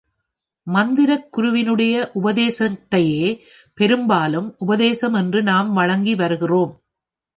[0.67, 3.39] மந்திர குருவினுடைய உபதேசத்தையே
[3.73, 6.73] பெரும்பாலும் உபதேசம் என்று நாம் வழங்கி வருகிறோம்.